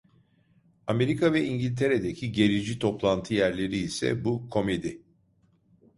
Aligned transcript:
Amerika 0.87 1.33
ve 1.33 1.45
İngiltere'deki 1.45 2.31
gerici 2.31 2.79
toplantı 2.79 3.33
yerleri 3.33 3.77
ise, 3.77 4.25
bu 4.25 4.49
komedi! 4.49 5.01